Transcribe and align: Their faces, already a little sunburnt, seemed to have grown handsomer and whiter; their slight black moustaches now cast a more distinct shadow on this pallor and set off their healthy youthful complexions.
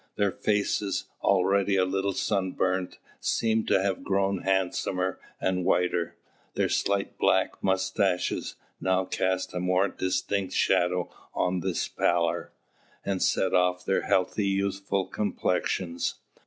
Their 0.15 0.31
faces, 0.31 1.05
already 1.21 1.75
a 1.75 1.85
little 1.85 2.13
sunburnt, 2.13 2.97
seemed 3.19 3.67
to 3.67 3.79
have 3.79 4.03
grown 4.03 4.39
handsomer 4.39 5.19
and 5.39 5.63
whiter; 5.63 6.17
their 6.55 6.69
slight 6.69 7.19
black 7.19 7.63
moustaches 7.63 8.55
now 8.79 9.05
cast 9.05 9.53
a 9.53 9.59
more 9.59 9.89
distinct 9.89 10.53
shadow 10.53 11.11
on 11.35 11.59
this 11.59 11.87
pallor 11.87 12.51
and 13.05 13.21
set 13.21 13.53
off 13.53 13.85
their 13.85 14.01
healthy 14.01 14.47
youthful 14.47 15.05
complexions. 15.05 16.15